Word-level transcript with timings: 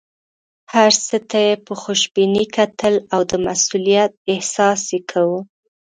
هر 0.73 0.91
څه 1.07 1.17
ته 1.29 1.37
یې 1.47 1.55
په 1.65 1.73
خوشبینۍ 1.81 2.45
کتل 2.57 2.95
او 3.13 3.21
د 3.29 3.31
مسوولیت 3.45 4.11
احساس 4.33 4.81
یې 4.93 4.99
کاوه. 5.11 5.39